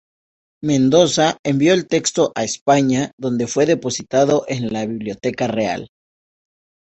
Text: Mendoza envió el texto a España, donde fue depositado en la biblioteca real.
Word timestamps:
Mendoza 0.63 1.37
envió 1.43 1.75
el 1.75 1.87
texto 1.87 2.31
a 2.33 2.43
España, 2.43 3.11
donde 3.19 3.45
fue 3.45 3.67
depositado 3.67 4.45
en 4.47 4.73
la 4.73 4.87
biblioteca 4.87 5.45
real. 5.45 5.91